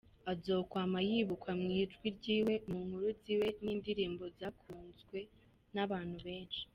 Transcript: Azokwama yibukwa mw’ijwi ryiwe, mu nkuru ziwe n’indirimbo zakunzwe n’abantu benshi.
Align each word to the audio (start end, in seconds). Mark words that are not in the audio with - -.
Azokwama 0.31 0.99
yibukwa 1.09 1.51
mw’ijwi 1.61 2.07
ryiwe, 2.17 2.53
mu 2.69 2.77
nkuru 2.85 3.09
ziwe 3.21 3.47
n’indirimbo 3.63 4.23
zakunzwe 4.39 5.19
n’abantu 5.73 6.17
benshi. 6.27 6.63